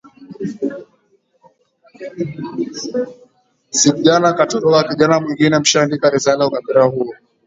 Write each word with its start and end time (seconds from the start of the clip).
sic 3.79 3.95
jana 4.05 4.27
akatoroka 4.29 4.87
kijana 4.89 5.21
mwingine 5.23 5.55
mshaandika 5.59 6.09
risala 6.13 6.47
ukapera 6.47 6.83
huo 6.83 7.13